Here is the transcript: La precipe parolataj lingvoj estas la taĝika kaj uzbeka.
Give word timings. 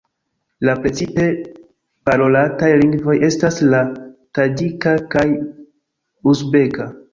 La 0.67 0.73
precipe 0.85 1.25
parolataj 2.09 2.71
lingvoj 2.83 3.19
estas 3.29 3.61
la 3.75 3.83
taĝika 4.41 4.97
kaj 5.15 5.29
uzbeka. 6.35 6.93